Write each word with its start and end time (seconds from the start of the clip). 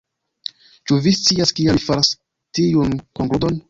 Ĉu 0.87 0.97
vi 1.05 1.13
scias 1.19 1.53
kial 1.61 1.79
mi 1.81 1.87
faras 1.87 2.13
tiun 2.59 3.01
konkludon? 3.23 3.59